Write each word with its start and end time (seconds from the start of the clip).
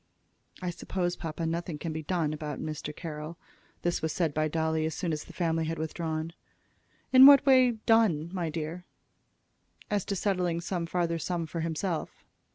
"I 0.63 0.71
suppose, 0.71 1.15
papa, 1.15 1.45
nothing 1.45 1.77
can 1.77 1.93
be 1.93 2.01
done 2.01 2.33
about 2.33 2.59
Mr. 2.59 2.91
Carroll." 2.95 3.37
This 3.83 4.01
was 4.01 4.11
said 4.11 4.33
by 4.33 4.47
Dolly 4.47 4.83
as 4.87 4.95
soon 4.95 5.13
as 5.13 5.25
the 5.25 5.31
family 5.31 5.65
had 5.65 5.77
withdrawn. 5.77 6.33
"In 7.13 7.27
what 7.27 7.45
way 7.45 7.73
'done,' 7.85 8.31
my 8.33 8.49
dear?" 8.49 8.83
"As 9.91 10.03
to 10.05 10.15
settling 10.15 10.59
some 10.59 10.87
farther 10.87 11.19
sum 11.19 11.45
for 11.45 11.59
himself." 11.59 12.25